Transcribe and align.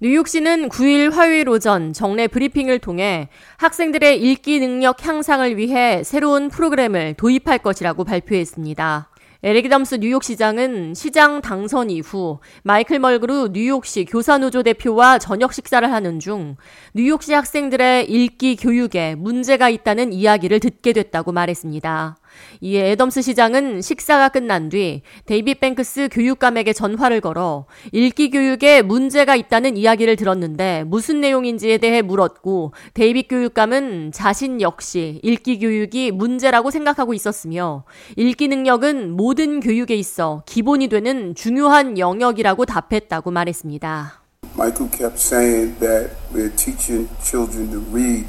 뉴욕시는 0.00 0.68
9일 0.68 1.10
화요일 1.10 1.48
오전 1.48 1.92
정례 1.92 2.28
브리핑을 2.28 2.78
통해 2.78 3.28
학생들의 3.56 4.22
읽기 4.22 4.60
능력 4.60 5.04
향상을 5.04 5.56
위해 5.56 6.04
새로운 6.04 6.50
프로그램을 6.50 7.14
도입할 7.14 7.58
것이라고 7.58 8.04
발표했습니다. 8.04 9.10
에릭 9.42 9.68
애덤스 9.68 9.96
뉴욕시장은 9.96 10.94
시장 10.94 11.40
당선 11.40 11.90
이후 11.90 12.38
마이클 12.62 13.00
멀그루 13.00 13.50
뉴욕시 13.52 14.04
교사노조 14.04 14.62
대표와 14.62 15.18
저녁 15.18 15.52
식사를 15.52 15.90
하는 15.90 16.20
중 16.20 16.54
뉴욕시 16.94 17.32
학생들의 17.32 18.08
읽기 18.08 18.54
교육에 18.54 19.16
문제가 19.16 19.68
있다는 19.68 20.12
이야기를 20.12 20.60
듣게 20.60 20.92
됐다고 20.92 21.32
말했습니다. 21.32 22.17
이에 22.60 22.92
애덤스 22.92 23.22
시장은 23.22 23.82
식사가 23.82 24.28
끝난 24.28 24.68
뒤 24.68 25.02
데이빗 25.26 25.60
뱅크스 25.60 26.08
교육감에게 26.12 26.72
전화를 26.72 27.20
걸어 27.20 27.66
읽기 27.92 28.30
교육에 28.30 28.82
문제가 28.82 29.36
있다는 29.36 29.76
이야기를 29.76 30.16
들었는데 30.16 30.84
무슨 30.86 31.20
내용인지에 31.20 31.78
대해 31.78 32.02
물었고 32.02 32.72
데이빗 32.94 33.28
교육감은 33.28 34.12
자신 34.12 34.60
역시 34.60 35.20
읽기 35.22 35.58
교육이 35.58 36.10
문제라고 36.10 36.70
생각하고 36.70 37.14
있었으며 37.14 37.84
읽기 38.16 38.48
능력은 38.48 39.10
모든 39.12 39.60
교육에 39.60 39.94
있어 39.94 40.42
기본이 40.46 40.88
되는 40.88 41.34
중요한 41.34 41.98
영역이라고 41.98 42.64
답했다고 42.64 43.30
말했습니다. 43.30 44.22
Michael 44.56 44.90
kept 44.90 45.18
saying 45.18 45.78
that 45.78 46.10
we're 46.32 46.50
teaching 46.56 47.08
children 47.22 47.70
to 47.70 47.78
read 47.92 48.26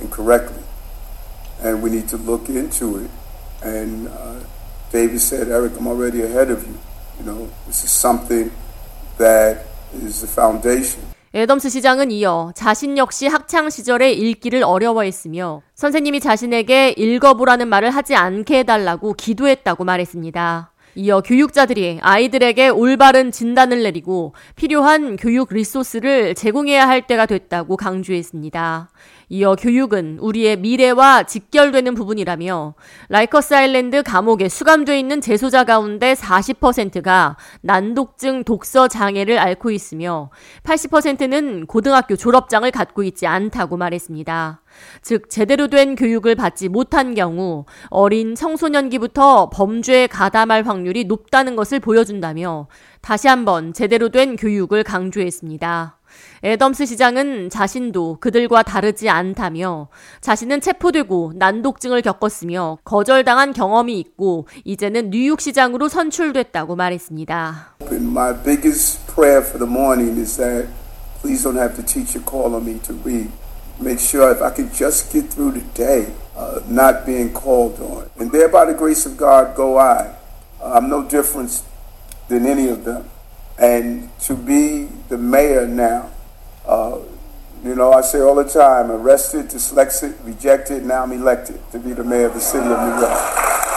incorrectly 0.00 0.62
and 1.62 1.82
we 1.82 1.90
need 1.90 2.08
to 2.08 2.16
look 2.16 2.48
into 2.48 2.98
it. 2.98 3.10
And 3.62 4.08
uh, 4.08 4.40
David 4.92 5.20
said, 5.20 5.48
Eric, 5.48 5.76
I'm 5.78 5.86
already 5.86 6.22
ahead 6.22 6.50
of 6.50 6.66
you. 6.66 6.74
You 7.18 7.24
know, 7.26 7.48
this 7.66 7.84
is 7.84 7.90
something 7.90 8.50
that 9.18 9.66
is 9.92 10.20
the 10.20 10.28
foundation. 10.30 11.02
애덤스 11.34 11.68
시장은 11.68 12.10
이어 12.10 12.52
자신 12.54 12.96
역시 12.96 13.26
학창 13.26 13.68
시절에 13.68 14.12
읽기를 14.12 14.62
어려워했으며 14.64 15.60
선생님이 15.74 16.20
자신에게 16.20 16.94
읽어보라는 16.96 17.68
말을 17.68 17.90
하지 17.90 18.14
않게 18.14 18.60
해달라고 18.60 19.12
기도했다고 19.12 19.84
말했습니다. 19.84 20.72
이어 20.98 21.20
교육자들이 21.20 22.00
아이들에게 22.02 22.70
올바른 22.70 23.30
진단을 23.30 23.84
내리고 23.84 24.34
필요한 24.56 25.14
교육 25.14 25.54
리소스를 25.54 26.34
제공해야 26.34 26.88
할 26.88 27.06
때가 27.06 27.26
됐다고 27.26 27.76
강조했습니다. 27.76 28.90
이어 29.28 29.54
교육은 29.54 30.18
우리의 30.20 30.56
미래와 30.56 31.22
직결되는 31.22 31.94
부분이라며 31.94 32.74
라이커스 33.10 33.54
아일랜드 33.54 34.02
감옥에 34.02 34.48
수감돼 34.48 34.98
있는 34.98 35.20
재소자 35.20 35.62
가운데 35.62 36.14
40%가 36.14 37.36
난독증 37.60 38.42
독서 38.42 38.88
장애를 38.88 39.38
앓고 39.38 39.70
있으며 39.70 40.30
80%는 40.64 41.66
고등학교 41.66 42.16
졸업장을 42.16 42.68
갖고 42.72 43.04
있지 43.04 43.28
않다고 43.28 43.76
말했습니다. 43.76 44.62
즉 45.02 45.30
제대로 45.30 45.68
된 45.68 45.96
교육을 45.96 46.34
받지 46.34 46.68
못한 46.68 47.14
경우 47.14 47.64
어린 47.88 48.34
청소년기부터 48.34 49.50
범죄에 49.50 50.06
가담할 50.06 50.66
확률이 50.66 51.04
높다는 51.04 51.56
것을 51.56 51.80
보여준다며 51.80 52.68
다시 53.00 53.28
한번 53.28 53.72
제대로 53.72 54.08
된 54.08 54.36
교육을 54.36 54.84
강조했습니다. 54.84 55.98
애덤스 56.44 56.86
시장은 56.86 57.50
자신도 57.50 58.18
그들과 58.20 58.62
다르지 58.62 59.08
않다며 59.08 59.88
자신은 60.20 60.60
체포되고 60.60 61.34
난독증을 61.36 62.02
겪었으며 62.02 62.78
거절당한 62.84 63.52
경험이 63.52 63.98
있고 64.00 64.46
이제는 64.64 65.10
뉴욕 65.10 65.40
시장으로 65.40 65.88
선출됐다고 65.88 66.76
말했습니다. 66.76 67.76
My 67.90 68.34
biggest 68.42 69.06
prayer 69.12 69.44
for 69.44 69.58
the 69.58 69.70
morning 69.70 70.18
is 70.20 70.36
that 70.36 70.68
please 71.20 71.42
don't 71.42 71.58
have 71.58 71.74
the 71.74 71.84
teacher 71.84 72.22
call 72.24 72.54
on 72.54 72.64
me 72.64 72.80
to 72.82 72.94
read. 73.04 73.30
Make 73.80 74.00
sure 74.00 74.30
if 74.32 74.42
I 74.42 74.50
could 74.50 74.72
just 74.74 75.12
get 75.12 75.26
through 75.26 75.52
the 75.52 75.60
day 75.74 76.12
uh, 76.36 76.60
not 76.68 77.06
being 77.06 77.32
called 77.32 77.78
on. 77.80 78.10
And 78.18 78.30
there 78.32 78.48
by 78.48 78.64
the 78.64 78.74
grace 78.74 79.06
of 79.06 79.16
God 79.16 79.54
go 79.56 79.78
I. 79.78 80.14
Uh, 80.60 80.72
I'm 80.74 80.88
no 80.88 81.08
different 81.08 81.62
than 82.28 82.46
any 82.46 82.68
of 82.68 82.84
them. 82.84 83.08
And 83.58 84.10
to 84.20 84.36
be 84.36 84.88
the 85.08 85.18
mayor 85.18 85.66
now 85.66 86.10
Uh, 86.68 87.00
you 87.64 87.74
know, 87.74 87.92
I 87.92 88.02
say 88.02 88.20
all 88.20 88.34
the 88.34 88.44
time, 88.44 88.90
arrested, 88.90 89.46
dyslexic, 89.48 90.14
rejected, 90.24 90.84
now 90.84 91.02
I'm 91.02 91.12
elected 91.12 91.58
to 91.72 91.78
be 91.78 91.94
the 91.94 92.04
mayor 92.04 92.26
of 92.26 92.34
the 92.34 92.40
city 92.40 92.68
of 92.68 92.78
New 92.78 93.00
York. 93.00 93.67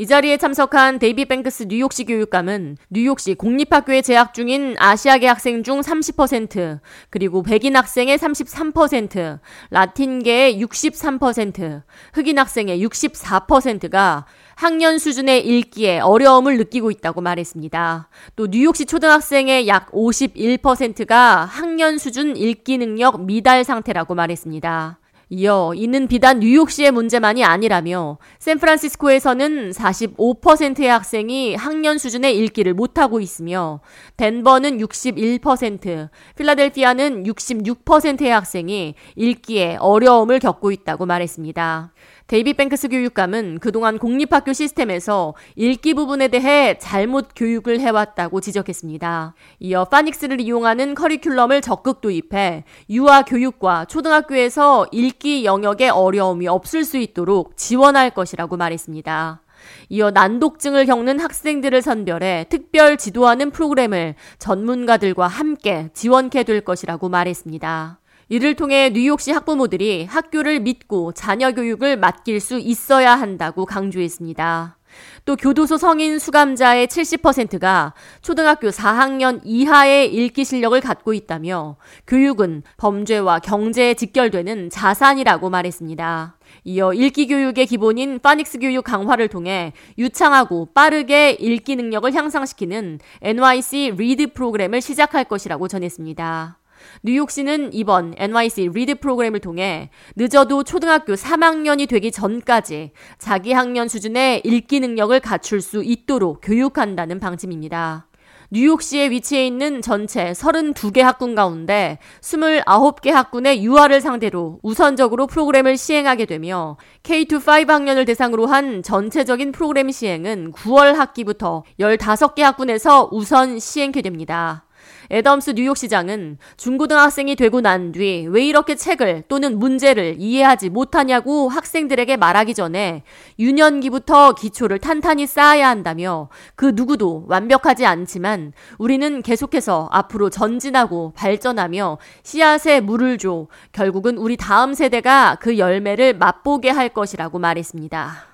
이 0.00 0.06
자리에 0.06 0.38
참석한 0.38 0.98
데이빗 0.98 1.26
뱅크스 1.26 1.64
뉴욕시 1.68 2.06
교육감은 2.06 2.78
뉴욕시 2.88 3.34
공립학교에 3.34 4.00
재학 4.00 4.32
중인 4.32 4.76
아시아계 4.78 5.26
학생 5.26 5.62
중 5.62 5.82
30%, 5.82 6.80
그리고 7.10 7.42
백인 7.42 7.76
학생의 7.76 8.16
33%, 8.16 9.40
라틴계의 9.68 10.64
63%, 10.64 11.82
흑인 12.14 12.38
학생의 12.38 12.82
64%가 12.82 14.24
학년 14.54 14.98
수준의 14.98 15.46
읽기에 15.46 16.00
어려움을 16.00 16.56
느끼고 16.56 16.90
있다고 16.90 17.20
말했습니다. 17.20 18.08
또 18.36 18.46
뉴욕시 18.46 18.86
초등학생의 18.86 19.68
약 19.68 19.92
51%가 19.92 21.44
학년 21.44 21.98
수준 21.98 22.38
읽기 22.38 22.78
능력 22.78 23.26
미달 23.26 23.64
상태라고 23.64 24.14
말했습니다. 24.14 24.99
이어 25.32 25.72
이는 25.76 26.08
비단 26.08 26.40
뉴욕시의 26.40 26.90
문제만이 26.90 27.44
아니라며 27.44 28.18
샌프란시스코에서는 28.40 29.70
45%의 29.70 30.88
학생이 30.88 31.54
학년 31.54 31.98
수준의 31.98 32.36
읽기를 32.36 32.74
못하고 32.74 33.20
있으며 33.20 33.78
덴버는 34.16 34.78
61%, 34.78 36.08
필라델피아는 36.34 37.22
66%의 37.22 38.28
학생이 38.28 38.94
읽기에 39.14 39.76
어려움을 39.78 40.40
겪고 40.40 40.72
있다고 40.72 41.06
말했습니다. 41.06 41.92
데이빗 42.30 42.54
뱅크스 42.54 42.88
교육감은 42.88 43.58
그동안 43.58 43.98
공립학교 43.98 44.52
시스템에서 44.52 45.34
읽기 45.56 45.94
부분에 45.94 46.28
대해 46.28 46.78
잘못 46.78 47.30
교육을 47.34 47.80
해왔다고 47.80 48.40
지적했습니다. 48.40 49.34
이어 49.58 49.84
phonics를 49.86 50.40
이용하는 50.40 50.94
커리큘럼을 50.94 51.60
적극 51.60 52.00
도입해 52.00 52.62
유아 52.88 53.22
교육과 53.22 53.86
초등학교에서 53.86 54.86
읽기 54.92 55.19
영역에 55.44 55.88
어려움이 55.88 56.48
없을 56.48 56.84
수 56.84 56.96
있도록 56.98 57.56
지원할 57.56 58.10
것이라고 58.10 58.56
말했습니다. 58.56 59.42
이어 59.90 60.10
난독증을 60.10 60.86
겪는 60.86 61.20
학생들을 61.20 61.82
선별해 61.82 62.46
특별 62.48 62.96
지도하는 62.96 63.50
프로그램을 63.50 64.14
전문가들과 64.38 65.26
함께 65.26 65.90
지원케 65.92 66.44
될 66.44 66.62
것이라고 66.62 67.08
말했습니다. 67.08 68.00
이를 68.28 68.54
통해 68.54 68.90
뉴욕시 68.90 69.32
학부모들이 69.32 70.04
학교를 70.04 70.60
믿고 70.60 71.12
자녀 71.12 71.50
교육을 71.52 71.96
맡길 71.96 72.40
수 72.40 72.58
있어야 72.58 73.16
한다고 73.16 73.66
강조했습니다. 73.66 74.79
또 75.24 75.36
교도소 75.36 75.76
성인 75.76 76.18
수감자의 76.18 76.86
70%가 76.86 77.94
초등학교 78.22 78.68
4학년 78.68 79.40
이하의 79.44 80.12
읽기 80.14 80.44
실력을 80.44 80.78
갖고 80.80 81.12
있다며 81.12 81.76
교육은 82.06 82.62
범죄와 82.76 83.40
경제에 83.40 83.94
직결되는 83.94 84.70
자산이라고 84.70 85.50
말했습니다. 85.50 86.36
이어 86.64 86.92
읽기 86.92 87.26
교육의 87.26 87.66
기본인 87.66 88.18
파닉스 88.18 88.58
교육 88.58 88.84
강화를 88.84 89.28
통해 89.28 89.72
유창하고 89.98 90.70
빠르게 90.74 91.32
읽기 91.32 91.76
능력을 91.76 92.12
향상시키는 92.12 93.00
NYC 93.22 93.94
Read 93.96 94.32
프로그램을 94.32 94.80
시작할 94.80 95.24
것이라고 95.24 95.68
전했습니다. 95.68 96.59
뉴욕시는 97.02 97.72
이번 97.72 98.14
NYC 98.16 98.70
Read 98.72 98.96
프로그램을 99.00 99.40
통해 99.40 99.90
늦어도 100.16 100.64
초등학교 100.64 101.14
3학년이 101.14 101.88
되기 101.88 102.12
전까지 102.12 102.92
자기 103.18 103.52
학년 103.52 103.88
수준의 103.88 104.42
읽기 104.44 104.80
능력을 104.80 105.18
갖출 105.20 105.60
수 105.60 105.82
있도록 105.82 106.40
교육한다는 106.42 107.20
방침입니다. 107.20 108.06
뉴욕시에 108.52 109.10
위치해 109.10 109.46
있는 109.46 109.80
전체 109.80 110.32
32개 110.32 111.00
학군 111.02 111.36
가운데 111.36 111.98
29개 112.20 113.10
학군의 113.10 113.62
유아를 113.62 114.00
상대로 114.00 114.58
우선적으로 114.64 115.28
프로그램을 115.28 115.76
시행하게 115.76 116.26
되며 116.26 116.76
K-5 117.04 117.68
학년을 117.68 118.04
대상으로 118.06 118.46
한 118.46 118.82
전체적인 118.82 119.52
프로그램 119.52 119.92
시행은 119.92 120.52
9월 120.52 120.94
학기부터 120.94 121.62
15개 121.78 122.40
학군에서 122.42 123.08
우선 123.12 123.60
시행게 123.60 124.02
됩니다. 124.02 124.64
애덤스 125.10 125.50
뉴욕시장은 125.56 126.38
중고등학생이 126.56 127.36
되고 127.36 127.60
난 127.60 127.92
뒤 127.92 128.26
왜 128.28 128.44
이렇게 128.44 128.74
책을 128.74 129.24
또는 129.28 129.58
문제를 129.58 130.16
이해하지 130.18 130.70
못하냐고 130.70 131.48
학생들에게 131.48 132.16
말하기 132.16 132.54
전에 132.54 133.02
유년기부터 133.38 134.34
기초를 134.34 134.78
탄탄히 134.78 135.26
쌓아야 135.26 135.68
한다며 135.68 136.28
그 136.54 136.72
누구도 136.74 137.24
완벽하지 137.28 137.86
않지만 137.86 138.52
우리는 138.78 139.22
계속해서 139.22 139.88
앞으로 139.90 140.30
전진하고 140.30 141.12
발전하며 141.16 141.98
씨앗에 142.22 142.80
물을 142.80 143.18
줘 143.18 143.46
결국은 143.72 144.18
우리 144.18 144.36
다음 144.36 144.74
세대가 144.74 145.36
그 145.40 145.58
열매를 145.58 146.14
맛보게 146.14 146.70
할 146.70 146.88
것이라고 146.90 147.38
말했습니다. 147.38 148.26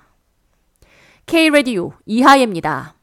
K-Radio 1.25 1.91
이하예입니다. 2.05 2.96